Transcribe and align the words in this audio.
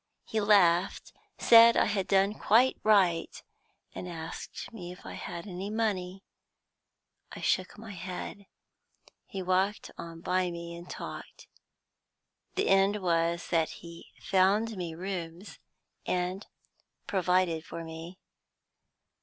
He 0.25 0.41
laughed, 0.41 1.13
said 1.37 1.77
I 1.77 1.85
had 1.85 2.07
done 2.07 2.33
quite 2.33 2.75
right, 2.83 3.43
and 3.93 4.07
asked 4.09 4.73
me 4.73 4.91
if 4.91 5.05
I 5.05 5.13
had 5.13 5.45
any 5.45 5.69
money. 5.69 6.23
I 7.33 7.41
shook 7.41 7.77
my 7.77 7.91
head. 7.91 8.47
He 9.27 9.43
walked 9.43 9.91
on 9.99 10.21
by 10.21 10.49
me, 10.49 10.75
and 10.75 10.89
talked. 10.89 11.45
The 12.55 12.67
end 12.67 12.99
was, 13.03 13.49
that 13.49 13.69
he 13.85 14.07
found 14.19 14.75
me 14.75 14.95
rooms, 14.95 15.59
and 16.07 16.47
provided 17.05 17.63
for 17.63 17.83
me. 17.83 18.17